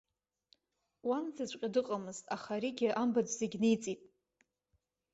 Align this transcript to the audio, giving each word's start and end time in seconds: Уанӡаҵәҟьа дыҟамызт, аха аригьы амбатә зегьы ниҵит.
Уанӡаҵәҟьа 1.07 1.69
дыҟамызт, 1.73 2.25
аха 2.35 2.51
аригьы 2.57 2.89
амбатә 3.01 3.33
зегьы 3.39 3.57
ниҵит. 3.61 4.01